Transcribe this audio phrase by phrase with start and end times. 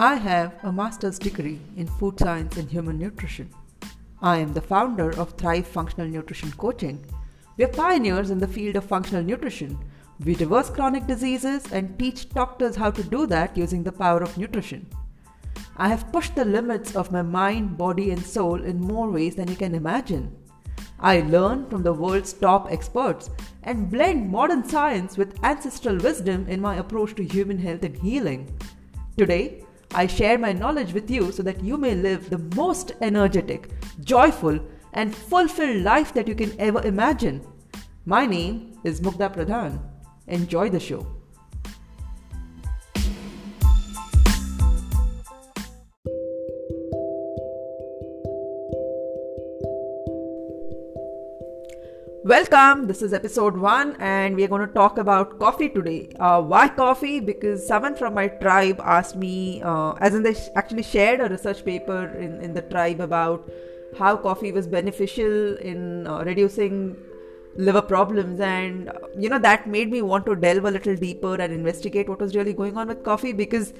[0.00, 3.50] I have a master's degree in food science and human nutrition.
[4.22, 7.04] I am the founder of Thrive Functional Nutrition Coaching.
[7.58, 9.78] We are pioneers in the field of functional nutrition.
[10.24, 14.38] We reverse chronic diseases and teach doctors how to do that using the power of
[14.38, 14.86] nutrition.
[15.76, 19.48] I have pushed the limits of my mind, body, and soul in more ways than
[19.48, 20.34] you can imagine.
[20.98, 23.28] I learn from the world's top experts
[23.64, 28.58] and blend modern science with ancestral wisdom in my approach to human health and healing.
[29.18, 33.70] Today, I share my knowledge with you so that you may live the most energetic,
[34.04, 34.60] joyful,
[34.92, 37.44] and fulfilled life that you can ever imagine.
[38.06, 39.80] My name is Mugdha Pradhan.
[40.28, 41.19] Enjoy the show.
[52.30, 56.12] Welcome, this is episode one, and we are going to talk about coffee today.
[56.20, 57.18] Uh, why coffee?
[57.18, 61.28] Because someone from my tribe asked me, uh, as in, they sh- actually shared a
[61.28, 63.50] research paper in, in the tribe about
[63.98, 66.96] how coffee was beneficial in uh, reducing
[67.56, 71.52] liver problems, and you know, that made me want to delve a little deeper and
[71.52, 73.72] investigate what was really going on with coffee because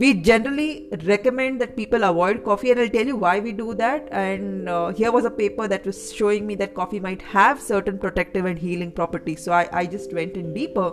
[0.00, 4.08] we generally recommend that people avoid coffee and i'll tell you why we do that.
[4.10, 7.98] And uh, here was a paper that was showing me that coffee might have certain
[7.98, 9.44] protective and healing properties.
[9.44, 10.92] So i, I just went in deeper.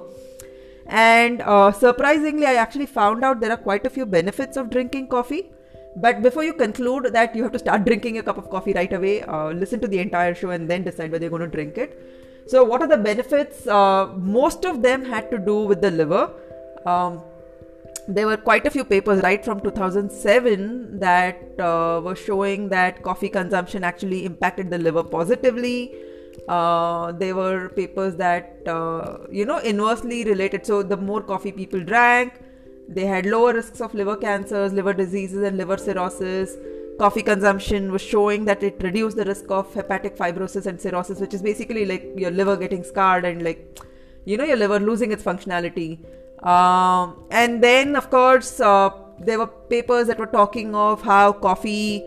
[0.86, 5.08] And uh, surprisingly i actually found out there are quite a few benefits of drinking
[5.08, 5.50] coffee.
[5.96, 8.94] But before you conclude that you have to start drinking a cup of coffee right
[8.94, 11.80] away uh, listen to the entire show and then decide whether you're going to drink
[11.80, 11.98] it.
[12.46, 13.66] So what are the benefits?
[13.66, 16.32] Uh, most of them had to do with the liver.
[16.86, 17.22] Um,
[18.08, 23.30] there were quite a few papers right from 2007 that uh, were showing that coffee
[23.30, 25.94] consumption actually impacted the liver positively.
[26.48, 30.66] Uh, there were papers that uh, you know inversely related.
[30.66, 32.34] So the more coffee people drank
[32.88, 36.58] they had lower risks of liver cancers liver diseases and liver cirrhosis.
[37.00, 41.34] Coffee consumption was showing that it reduced the risk of hepatic fibrosis and cirrhosis which
[41.34, 43.80] is basically like your liver getting scarred and like
[44.26, 46.00] you know your liver losing its functionality
[46.44, 52.04] um, and then, of course, uh, there were papers that were talking of how coffee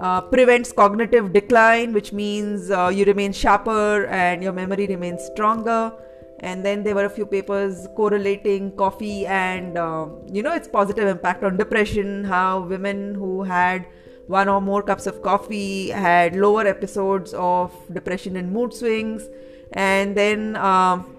[0.00, 5.92] uh, prevents cognitive decline, which means uh, you remain sharper and your memory remains stronger.
[6.40, 11.08] And then there were a few papers correlating coffee and uh, you know its positive
[11.08, 12.24] impact on depression.
[12.24, 13.86] How women who had
[14.26, 19.28] one or more cups of coffee had lower episodes of depression and mood swings.
[19.72, 21.15] And then um,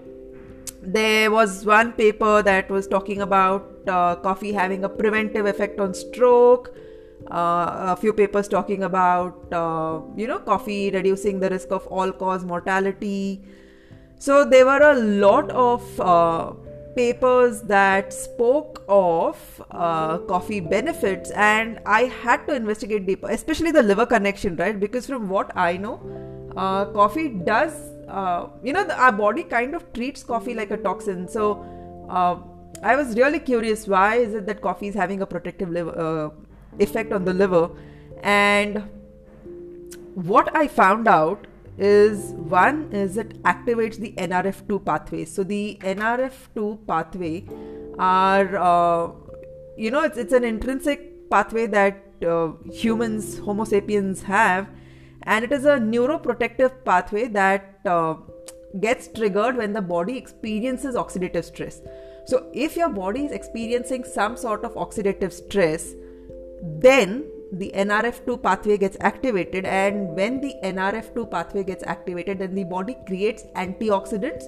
[0.80, 5.94] there was one paper that was talking about uh, coffee having a preventive effect on
[5.94, 6.74] stroke.
[7.30, 12.12] Uh, a few papers talking about uh, you know coffee reducing the risk of all
[12.12, 13.42] cause mortality.
[14.18, 16.52] So there were a lot of uh,
[16.94, 19.36] papers that spoke of
[19.70, 24.78] uh, coffee benefits, and I had to investigate deeper, especially the liver connection, right?
[24.78, 26.00] Because from what I know,
[26.56, 30.76] uh, coffee does uh, you know, the, our body kind of treats coffee like a
[30.76, 31.28] toxin.
[31.28, 31.64] So
[32.08, 32.38] uh,
[32.82, 36.30] I was really curious why is it that coffee is having a protective liver, uh,
[36.78, 37.70] effect on the liver?
[38.22, 38.88] And
[40.14, 41.46] what I found out
[41.78, 45.24] is one is it activates the NRF2 pathway.
[45.24, 47.44] So the NRF2 pathway
[47.98, 49.12] are uh,
[49.76, 54.68] you know it's it's an intrinsic pathway that uh, humans Homo sapiens have
[55.24, 58.14] and it is a neuroprotective pathway that uh,
[58.80, 61.80] gets triggered when the body experiences oxidative stress.
[62.26, 65.94] So, if your body is experiencing some sort of oxidative stress,
[66.62, 72.64] then the NRF2 pathway gets activated, and when the NRF2 pathway gets activated, then the
[72.64, 74.44] body creates antioxidants,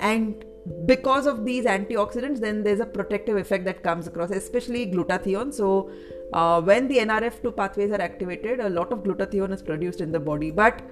[0.00, 0.44] and
[0.86, 5.52] because of these antioxidants, then there's a protective effect that comes across, especially glutathione.
[5.52, 5.90] So,
[6.32, 10.20] uh, when the NRF2 pathways are activated, a lot of glutathione is produced in the
[10.20, 10.50] body.
[10.50, 10.82] But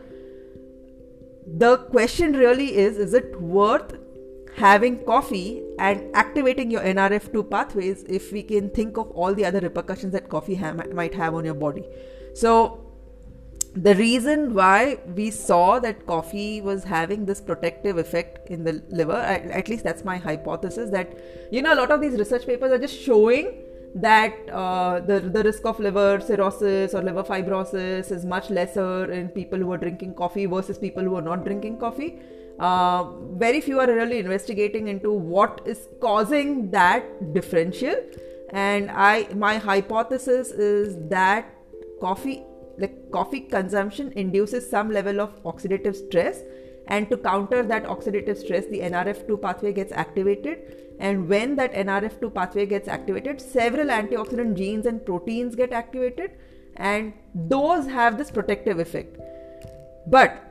[1.46, 3.96] the question really is is it worth
[4.56, 9.60] having coffee and activating your NRF2 pathways if we can think of all the other
[9.60, 11.84] repercussions that coffee ha- might have on your body?
[12.34, 12.82] So,
[13.74, 19.12] the reason why we saw that coffee was having this protective effect in the liver,
[19.12, 21.12] at least that's my hypothesis, that
[21.52, 23.65] you know, a lot of these research papers are just showing
[23.96, 29.28] that uh, the, the risk of liver cirrhosis or liver fibrosis is much lesser in
[29.28, 32.18] people who are drinking coffee versus people who are not drinking coffee.
[32.58, 33.04] Uh,
[33.36, 37.96] very few are really investigating into what is causing that differential.
[38.50, 41.54] And I, my hypothesis is that
[42.00, 42.42] coffee,
[42.78, 46.40] like coffee consumption, induces some level of oxidative stress,
[46.88, 50.58] and to counter that oxidative stress the nrf2 pathway gets activated.
[50.98, 56.32] And when that nrf2 pathway gets activated several antioxidant genes and proteins get activated.
[56.76, 59.18] And those have this protective effect.
[60.06, 60.42] But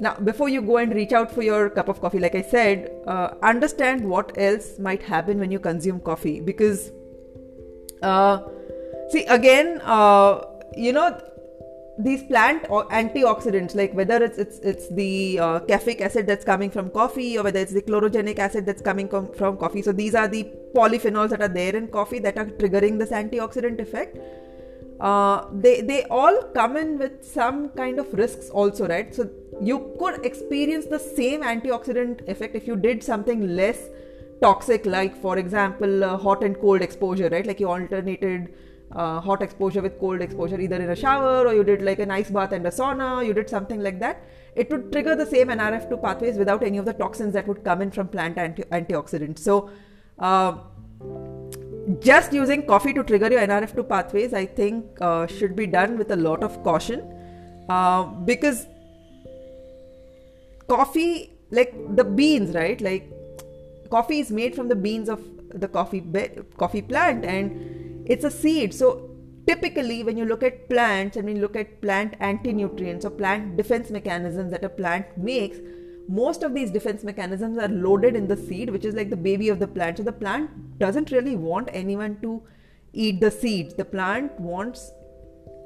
[0.00, 2.90] now before you go and reach out for your cup of coffee like i said
[3.06, 6.40] uh, understand what else might happen when you consume coffee.
[6.40, 6.90] Because
[8.02, 8.42] uh,
[9.10, 10.42] see again uh,
[10.76, 11.20] you know
[11.98, 16.68] these plant or antioxidants like whether it's it's it's the uh, caffeic acid that's coming
[16.68, 19.80] from coffee or whether it's the chlorogenic acid that's coming com- from coffee.
[19.80, 20.44] So these are the
[20.74, 24.18] polyphenols that are there in coffee that are triggering this antioxidant effect.
[24.98, 29.14] Uh, they they all come in with some kind of risks also right?
[29.14, 29.30] So
[29.60, 33.78] you could experience the same antioxidant effect if you did something less
[34.40, 37.46] toxic like for example uh, hot and cold exposure right?
[37.46, 38.52] Like you alternated
[38.94, 40.60] uh, hot exposure with cold exposure.
[40.60, 43.32] Either in a shower or you did like an ice bath and a sauna you
[43.32, 44.22] did something like that.
[44.54, 47.82] It would trigger the same nrf2 pathways without any of the toxins that would come
[47.82, 49.40] in from plant anti- antioxidants.
[49.40, 49.70] So
[50.18, 50.58] uh,
[52.00, 56.10] just using coffee to trigger your nrf2 pathways i think uh, should be done with
[56.12, 57.10] a lot of caution.
[57.68, 58.66] Uh, because
[60.68, 62.80] coffee like the beans right?
[62.80, 63.10] Like
[63.90, 68.30] coffee is made from the beans of the coffee be- coffee plant and it's a
[68.30, 68.74] seed.
[68.74, 69.10] So
[69.46, 73.56] typically when you look at plants and when you look at plant anti-nutrients or plant
[73.56, 75.58] defense mechanisms that a plant makes
[76.08, 79.48] most of these defense mechanisms are loaded in the seed which is like the baby
[79.48, 79.98] of the plant.
[79.98, 82.42] So the plant doesn't really want anyone to
[82.92, 84.92] eat the seeds the plant wants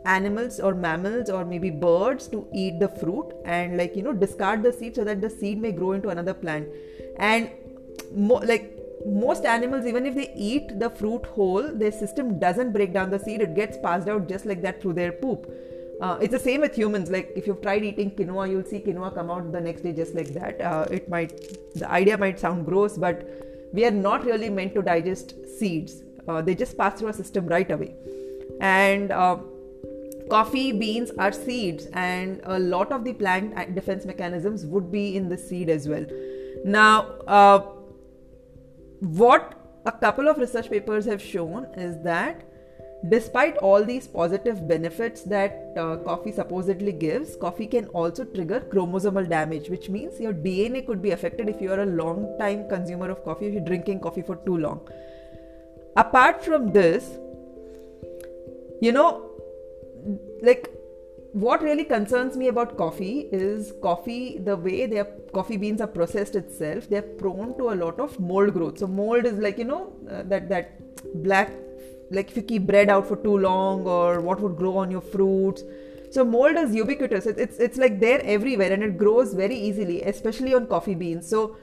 [0.05, 4.63] animals or mammals or maybe birds to eat the fruit and like you know discard
[4.63, 6.69] the seed so that the seed may grow into another plant.
[7.19, 7.51] And
[8.13, 12.93] mo- like most animals even if they eat the fruit whole their system doesn't break
[12.93, 13.41] down the seed.
[13.41, 15.51] It gets passed out just like that through their poop.
[16.01, 17.11] Uh, it's the same with humans.
[17.11, 20.15] Like if you've tried eating quinoa you'll see quinoa come out the next day just
[20.15, 20.61] like that.
[20.61, 21.33] Uh, it might
[21.75, 23.29] the idea might sound gross but
[23.73, 26.03] we are not really meant to digest seeds.
[26.27, 27.95] Uh, they just pass through our system right away.
[28.61, 29.39] And uh,
[30.29, 35.29] coffee beans are seeds and a lot of the plant defense mechanisms would be in
[35.29, 36.05] the seed as well.
[36.65, 37.61] Now uh,
[39.01, 39.55] what
[39.87, 42.45] a couple of research papers have shown is that
[43.11, 49.29] despite all these positive benefits that uh, coffee supposedly gives coffee can also trigger chromosomal
[49.29, 53.09] damage which means your dna could be affected if you are a long time consumer
[53.09, 54.81] of coffee if you're drinking coffee for too long.
[55.97, 57.19] Apart from this
[58.81, 59.31] you know
[60.43, 60.69] like
[61.45, 66.35] what really concerns me about coffee is coffee the way their coffee beans are processed
[66.35, 68.79] itself they're prone to a lot of mold growth.
[68.79, 71.53] So mold is like you know uh, that that black
[72.11, 75.01] like if you keep bread out for too long or what would grow on your
[75.01, 75.63] fruits.
[76.11, 77.27] So mold is ubiquitous.
[77.27, 81.29] It's, it's it's like there everywhere and it grows very easily especially on coffee beans.
[81.29, 81.57] So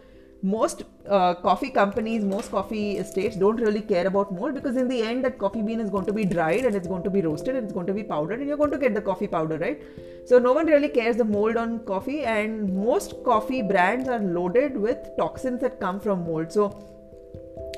[0.46, 5.02] most uh, coffee companies, most coffee estates don't really care about mold because in the
[5.02, 7.56] end that coffee bean is going to be dried and it's going to be roasted
[7.56, 9.82] and it's going to be powdered and you're going to get the coffee powder, right?
[10.28, 14.78] So no one really cares the mold on coffee and most coffee brands are loaded
[14.78, 16.52] with toxins that come from mold.
[16.52, 16.66] So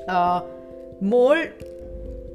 [0.06, 0.42] uh,
[1.00, 1.48] mold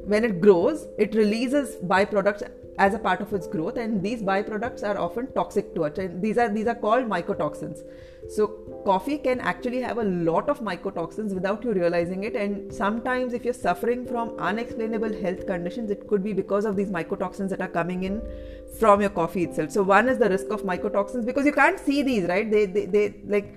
[0.06, 4.84] when it grows, it releases byproducts as a part of its growth and these byproducts
[4.84, 5.98] are often toxic to us.
[5.98, 7.84] And these are these are called mycotoxins.
[8.30, 8.48] So
[8.86, 12.36] coffee can actually have a lot of mycotoxins without you realizing it.
[12.36, 16.90] And sometimes if you're suffering from unexplainable health conditions it could be because of these
[16.90, 18.22] mycotoxins that are coming in
[18.80, 19.72] from your coffee itself.
[19.72, 22.50] So one is the risk of mycotoxins because you can't see these right?
[22.50, 23.56] They they, they like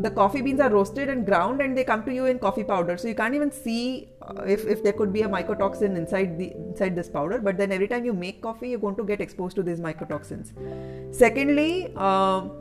[0.00, 2.96] the coffee beans are roasted and ground and they come to you in coffee powder.
[2.96, 6.52] So you can't even see uh, if, if there could be a mycotoxin inside the
[6.52, 9.56] inside this powder but then every time you make coffee you're going to get exposed
[9.56, 10.52] to these mycotoxins.
[11.14, 12.52] Secondly um,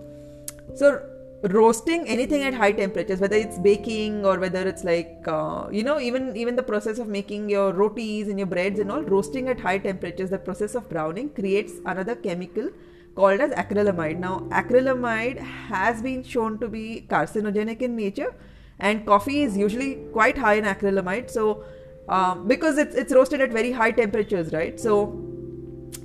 [0.76, 1.02] so
[1.44, 6.00] roasting anything at high temperatures whether it's baking or whether it's like uh, you know
[6.00, 9.60] even even the process of making your rotis and your breads and all roasting at
[9.60, 12.70] high temperatures the process of browning creates another chemical
[13.16, 14.20] called as acrylamide.
[14.20, 18.34] Now, acrylamide has been shown to be carcinogenic in nature,
[18.80, 21.30] and coffee is usually quite high in acrylamide.
[21.30, 21.64] So,
[22.10, 24.80] um, because it's it's roasted at very high temperatures, right?
[24.80, 24.96] So,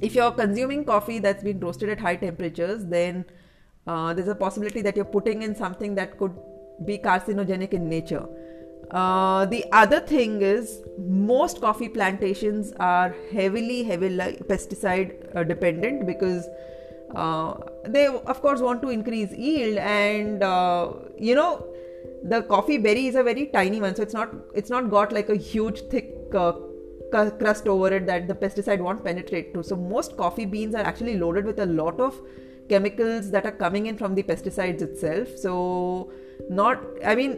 [0.00, 3.24] if you're consuming coffee that's been roasted at high temperatures, then
[3.86, 6.36] uh, there's a possibility that you're putting in something that could
[6.86, 8.26] be carcinogenic in nature.
[8.90, 16.48] Uh, the other thing is most coffee plantations are heavily heavily pesticide uh, dependent because
[17.14, 17.54] uh,
[17.86, 21.66] they of course want to increase yield and uh, you know
[22.24, 25.28] the coffee berry is a very tiny one so it's not it's not got like
[25.28, 26.52] a huge thick uh,
[27.12, 31.16] crust over it that the pesticide won't penetrate to so most coffee beans are actually
[31.18, 32.20] loaded with a lot of
[32.70, 35.36] chemicals that are coming in from the pesticides itself.
[35.36, 36.12] So,
[36.48, 37.36] not, I mean,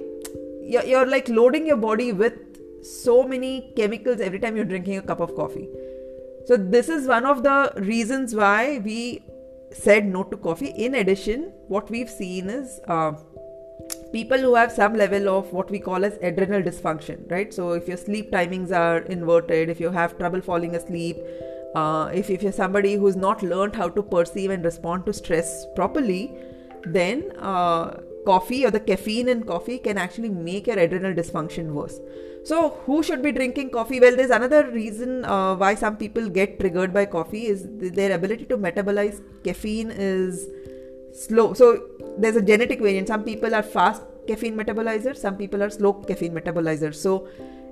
[0.63, 2.39] you're, you're like loading your body with
[2.85, 5.69] so many chemicals every time you're drinking a cup of coffee.
[6.47, 9.23] So, this is one of the reasons why we
[9.75, 10.69] said no to coffee.
[10.69, 13.13] In addition, what we've seen is uh,
[14.13, 17.53] people who have some level of what we call as adrenal dysfunction, right?
[17.53, 21.17] So, if your sleep timings are inverted, if you have trouble falling asleep,
[21.75, 25.67] uh, if, if you're somebody who's not learned how to perceive and respond to stress
[25.75, 26.35] properly,
[26.85, 31.99] then uh, coffee or the caffeine in coffee can actually make your adrenal dysfunction worse.
[32.45, 34.01] So, who should be drinking coffee?
[34.01, 38.47] Well, there's another reason uh, why some people get triggered by coffee is their ability
[38.47, 40.49] to metabolize caffeine is
[41.13, 41.55] slow.
[41.55, 43.09] So, there's a genetic variant.
[43.09, 46.97] Some people are fast caffeine metabolizers, some people are slow caffeine metabolizers.
[46.97, 47.29] So,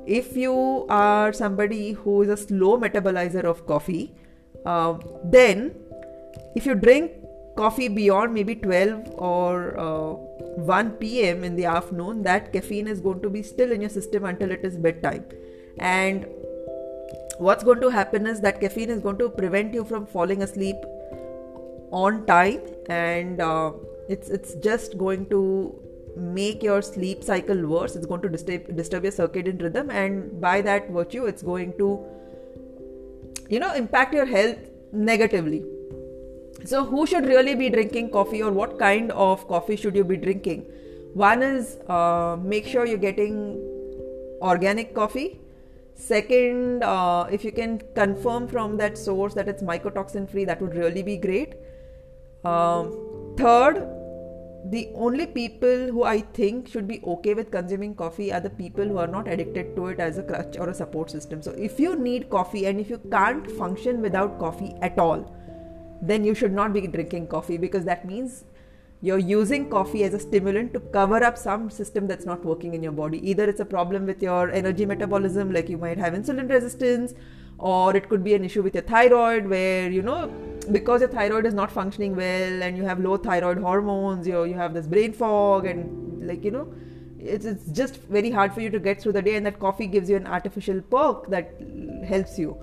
[0.06, 4.14] if you are somebody who is a slow metabolizer of coffee,
[4.64, 5.74] uh, then
[6.54, 7.12] if you drink
[7.60, 10.12] coffee beyond maybe 12 or uh,
[10.74, 14.24] 1 pm in the afternoon, that caffeine is going to be still in your system
[14.24, 15.24] until it is bedtime.
[15.78, 16.26] And
[17.48, 20.76] what's going to happen is that caffeine is going to prevent you from falling asleep
[21.90, 23.72] on time and uh,
[24.08, 25.40] it's it's just going to
[26.16, 30.54] make your sleep cycle worse it's going to disturb disturb your circadian rhythm and by
[30.68, 31.90] that virtue it's going to
[33.56, 34.58] you know impact your health
[35.10, 35.62] negatively
[36.64, 40.16] so, who should really be drinking coffee, or what kind of coffee should you be
[40.16, 40.66] drinking?
[41.14, 43.58] One is uh, make sure you're getting
[44.42, 45.40] organic coffee.
[45.94, 50.74] Second, uh, if you can confirm from that source that it's mycotoxin free, that would
[50.74, 51.54] really be great.
[52.44, 53.86] Um, third,
[54.70, 58.84] the only people who I think should be okay with consuming coffee are the people
[58.84, 61.42] who are not addicted to it as a crutch or a support system.
[61.42, 65.36] So, if you need coffee and if you can't function without coffee at all,
[66.02, 68.44] then you should not be drinking coffee because that means
[69.02, 72.82] you're using coffee as a stimulant to cover up some system that's not working in
[72.82, 73.18] your body.
[73.30, 77.14] Either it's a problem with your energy metabolism, like you might have insulin resistance,
[77.58, 80.30] or it could be an issue with your thyroid, where you know
[80.70, 84.54] because your thyroid is not functioning well and you have low thyroid hormones, you you
[84.54, 86.70] have this brain fog, and like you know,
[87.18, 89.86] it's it's just very hard for you to get through the day, and that coffee
[89.86, 91.54] gives you an artificial perk that
[92.06, 92.56] helps you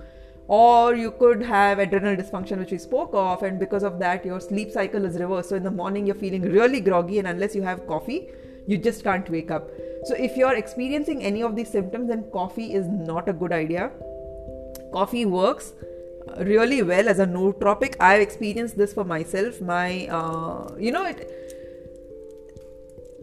[0.48, 4.40] or you could have adrenal dysfunction which we spoke of and because of that your
[4.40, 5.50] sleep cycle is reversed.
[5.50, 8.28] So in the morning you're feeling really groggy and unless you have coffee
[8.66, 9.70] you just can't wake up.
[10.04, 13.90] So if you're experiencing any of these symptoms then coffee is not a good idea.
[14.92, 15.74] Coffee works
[16.38, 17.96] really well as a nootropic.
[18.00, 19.60] I've experienced this for myself.
[19.60, 21.30] My uh, you know it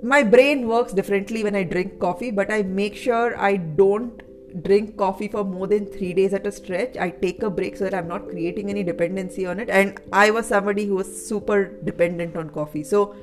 [0.04, 4.22] my brain works differently when i drink coffee but i make sure i don't
[4.64, 6.98] drink coffee for more than three days at a stretch.
[6.98, 9.70] I take a break so that I'm not creating any dependency on it.
[9.70, 12.84] And I was somebody who was super dependent on coffee.
[12.84, 13.16] So,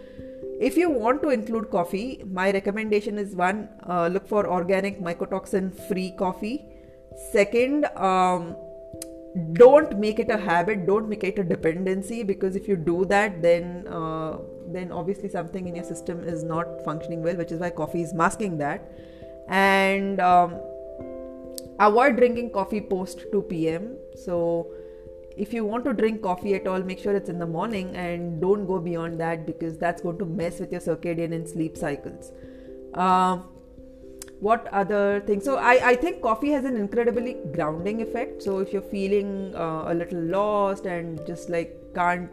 [0.60, 5.74] if you want to include coffee, my recommendation is one, uh, look for organic mycotoxin
[5.88, 6.64] free coffee.
[7.32, 8.54] Second, um,
[9.54, 13.40] don't make it a habit don't make it a dependency because if you do that
[13.40, 14.36] then uh,
[14.68, 18.12] then obviously something in your system is not functioning well which is why coffee is
[18.12, 18.92] masking that
[19.48, 20.60] and um,
[21.88, 24.38] avoid drinking coffee post 2 pm so
[25.36, 28.40] if you want to drink coffee at all make sure it's in the morning and
[28.40, 32.32] don't go beyond that because that's going to mess with your circadian and sleep cycles.
[32.94, 33.38] Uh,
[34.40, 35.44] what other things?
[35.44, 38.42] So I, I think coffee has an incredibly grounding effect.
[38.42, 42.30] So if you're feeling uh, a little lost and just like can't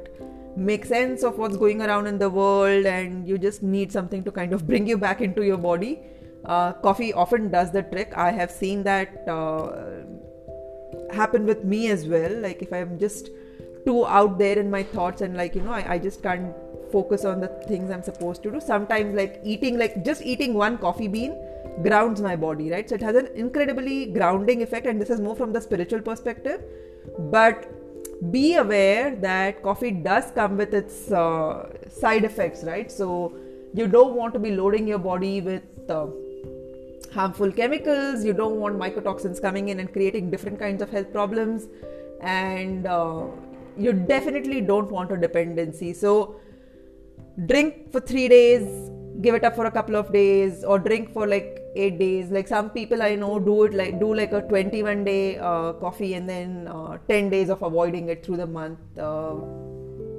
[0.57, 4.31] make sense of what's going around in the world and you just need something to
[4.31, 5.99] kind of bring you back into your body
[6.45, 8.13] uh, coffee often does the trick.
[8.15, 9.71] I have seen that uh,
[11.13, 12.31] happen with me as well.
[12.31, 13.29] Like if I'm just
[13.85, 16.53] too out there in my thoughts and like you know I, I just can't
[16.91, 18.59] focus on the things I'm supposed to do.
[18.59, 21.37] Sometimes like eating like just eating one coffee bean
[21.83, 22.87] grounds my body, right?
[22.89, 26.61] So it has an incredibly grounding effect, and this is more from the spiritual perspective.
[27.17, 27.69] But
[28.31, 32.91] be aware that coffee does come with its uh, side effects, right?
[32.91, 33.37] So
[33.73, 36.07] you don't want to be loading your body with uh,
[37.13, 41.67] harmful chemicals, you don't want mycotoxins coming in and creating different kinds of health problems,
[42.21, 43.25] and uh,
[43.77, 45.93] you definitely don't want a dependency.
[45.93, 46.39] So,
[47.45, 51.27] drink for three days, give it up for a couple of days, or drink for
[51.27, 52.29] like eight days.
[52.29, 56.13] Like some people I know do it like do like a 21 day uh, coffee
[56.15, 58.79] and then uh, 10 days of avoiding it through the month.
[58.97, 59.35] Uh,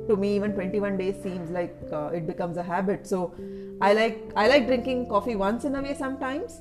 [0.09, 3.07] to me, even 21 days seems like uh, it becomes a habit.
[3.07, 3.35] So,
[3.81, 6.61] I like I like drinking coffee once in a way sometimes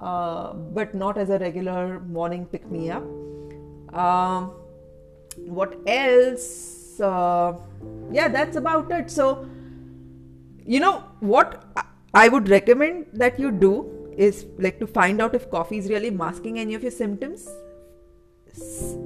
[0.00, 3.04] uh, but not as a regular morning pick me up.
[3.94, 4.52] Um,
[5.46, 6.74] what else?
[7.00, 7.54] uh,
[8.12, 9.10] yeah, that's about it.
[9.10, 9.46] So,
[10.64, 11.64] you know what
[12.12, 16.10] I would recommend that you do is like to find out if coffee is really
[16.10, 17.48] masking any of your symptoms.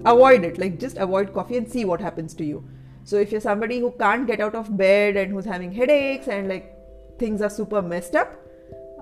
[0.05, 2.65] Avoid it, like just avoid coffee and see what happens to you.
[3.05, 6.49] So, if you're somebody who can't get out of bed and who's having headaches and
[6.49, 6.75] like
[7.19, 8.37] things are super messed up,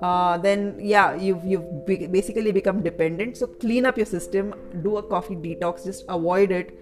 [0.03, 3.37] uh, then yeah, you've you've basically become dependent.
[3.37, 6.79] So clean up your system, do a coffee detox, just avoid it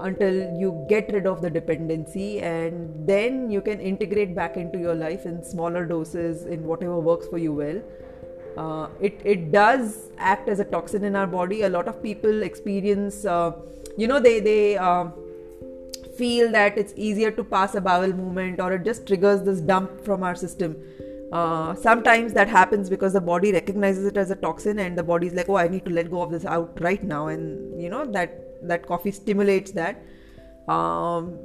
[0.00, 4.94] until you get rid of the dependency, and then you can integrate back into your
[4.94, 7.82] life in smaller doses in whatever works for you well.
[8.56, 11.62] Uh, it it does act as a toxin in our body.
[11.62, 13.52] A lot of people experience, uh,
[13.96, 15.06] you know, they they uh,
[16.16, 20.04] feel that it's easier to pass a bowel movement, or it just triggers this dump
[20.04, 20.76] from our system
[21.32, 25.26] uh, sometimes that happens because the body recognizes it as a toxin and the body
[25.26, 27.28] is like oh i need to let go of this out right now.
[27.28, 30.02] And you know that that coffee stimulates that.
[30.68, 31.38] Um,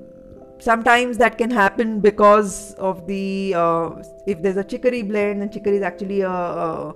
[0.60, 3.90] sometimes that can happen because of the uh,
[4.26, 6.96] if there's a chicory blend and chicory is actually a, a,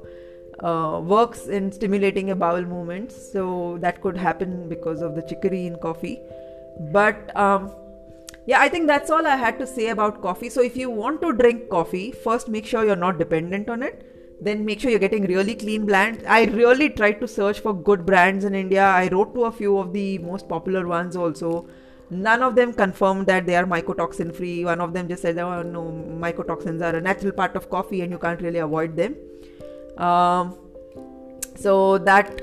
[0.60, 3.32] a works in stimulating a bowel movements.
[3.32, 6.20] So that could happen because of the chicory in coffee.
[6.92, 7.72] But um,
[8.48, 10.50] yeah, I think that's all I had to say about coffee.
[10.50, 14.08] So if you want to drink coffee, first make sure you're not dependent on it.
[14.42, 16.24] Then make sure you're getting really clean brands.
[16.28, 18.84] I really tried to search for good brands in India.
[18.84, 21.68] I wrote to a few of the most popular ones also.
[22.10, 24.66] None of them confirmed that they are mycotoxin free.
[24.66, 25.84] One of them just said, oh no,
[26.20, 29.16] mycotoxins are a natural part of coffee and you can't really avoid them.
[29.98, 30.58] Um,
[31.56, 32.42] so, that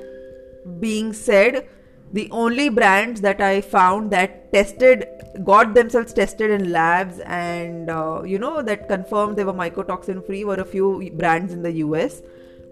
[0.78, 1.69] being said,
[2.12, 5.06] the only brands that I found that tested
[5.44, 10.44] got themselves tested in labs and uh, you know that confirmed they were mycotoxin free
[10.44, 12.22] were a few brands in the US.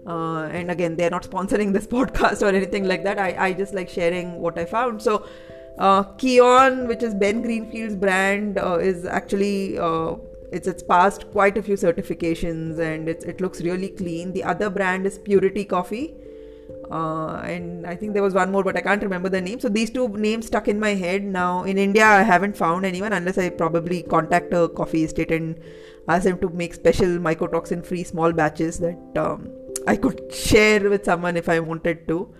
[0.05, 3.19] Uh, and again, they're not sponsoring this podcast or anything like that.
[3.19, 5.01] I, I just like sharing what I found.
[5.01, 5.27] So,
[5.77, 10.15] uh, Kion, which is Ben Greenfield's brand, uh, is actually uh,
[10.51, 14.33] it's it's passed quite a few certifications and it's, it looks really clean.
[14.33, 16.15] The other brand is Purity Coffee
[16.89, 19.59] uh, and I think there was one more, but I can't remember the name.
[19.59, 21.23] So these two names stuck in my head.
[21.23, 25.59] Now in India, I haven't found anyone unless I probably contact a coffee estate and
[26.07, 29.49] ask them to make special mycotoxin-free small batches that um,
[29.85, 32.33] I could share with someone if I wanted to.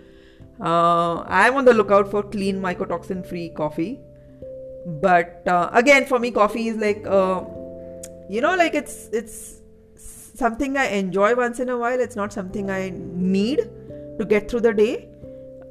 [0.61, 3.99] Uh, I'm on the lookout for clean mycotoxin-free coffee.
[4.85, 7.43] But uh, again, for me, coffee is like, uh,
[8.29, 9.61] you know, like it's it's
[9.97, 11.99] something I enjoy once in a while.
[11.99, 13.69] It's not something I need
[14.17, 15.09] to get through the day.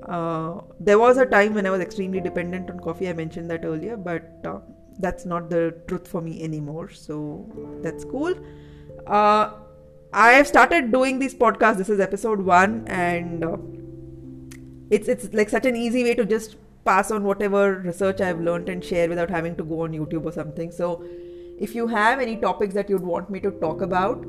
[0.08, 3.08] Uh, there was a time when I was extremely dependent on coffee.
[3.08, 4.60] I mentioned that earlier, but uh,
[4.98, 6.90] that's not the truth for me anymore.
[6.90, 7.46] So
[7.82, 8.34] that's cool.
[9.06, 9.50] Uh,
[10.12, 11.78] I have started doing these podcasts.
[11.78, 13.56] This is episode one, and uh,
[14.90, 18.68] it's it's like such an easy way to just pass on whatever research I've learned
[18.68, 20.70] and share without having to go on YouTube or something.
[20.70, 21.04] So,
[21.58, 24.24] if you have any topics that you'd want me to talk about,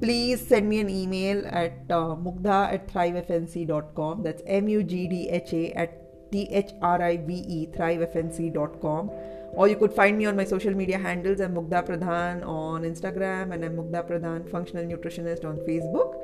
[0.00, 4.22] please send me an email at uh, mugdha at thrivefnc.com.
[4.22, 9.10] That's M U G D H A at T H R I V E, thrivefnc.com.
[9.52, 11.40] Or you could find me on my social media handles.
[11.40, 16.14] I'm Mugdha Pradhan on Instagram and I'm Mugdha Pradhan, functional nutritionist on Facebook.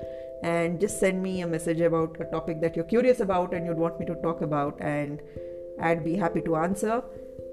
[0.42, 3.78] And just send me a message about a topic that you're curious about and you'd
[3.78, 5.22] want me to talk about, and
[5.80, 7.02] I'd be happy to answer.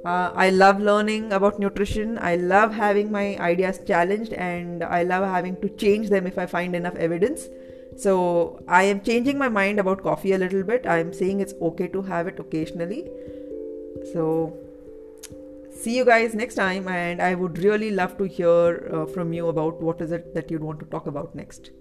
[0.04, 2.18] Uh, I love learning about nutrition.
[2.20, 6.48] I love having my ideas challenged and I love having to change them if I
[6.48, 7.48] find enough evidence.
[7.98, 10.88] So, I am changing my mind about coffee a little bit.
[10.88, 13.10] I am saying it's okay to have it occasionally.
[14.14, 14.58] So,
[15.72, 19.50] see you guys next time, and I would really love to hear uh, from you
[19.50, 21.72] about what is it that you'd want to talk about next.